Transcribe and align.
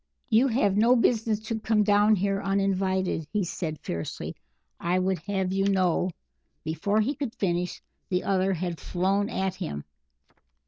"You 0.31 0.47
have 0.47 0.77
no 0.77 0.95
business 0.95 1.39
to 1.41 1.59
come 1.59 1.83
down 1.83 2.15
here 2.15 2.41
uninvited," 2.41 3.27
he 3.31 3.43
said, 3.43 3.77
fiercely. 3.81 4.35
"I 4.79 4.97
would 4.97 5.19
have 5.27 5.51
you 5.53 5.67
know" 5.67 6.09
Before 6.63 7.01
he 7.01 7.13
could 7.13 7.35
finish, 7.35 7.83
the 8.09 8.23
other 8.23 8.53
had 8.53 8.79
flown 8.79 9.29
at 9.29 9.53
him. 9.53 9.83